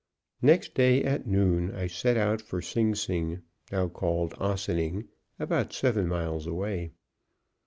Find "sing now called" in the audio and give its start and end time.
2.95-4.33